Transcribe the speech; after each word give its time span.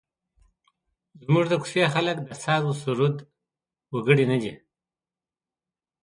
زموږ 1.23 1.45
د 1.49 1.53
کوڅې 1.61 1.83
خلک 1.93 2.17
د 2.23 2.29
سازوسرور 2.43 3.13
وګړي 3.93 4.25
نه 4.31 4.37
دي. 4.41 4.53